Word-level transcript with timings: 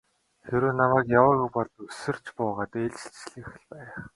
Хэрэв 0.47 0.73
намайг 0.79 1.05
яваагүй 1.19 1.49
бол 1.55 1.69
үсэрч 1.87 2.25
буугаад 2.35 2.71
ээлжилчих 2.81 3.47
л 3.57 3.63
байх. 3.71 3.93